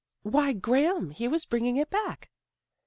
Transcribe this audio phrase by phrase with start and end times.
[0.23, 2.31] "Why, Graham, he was bringing it back."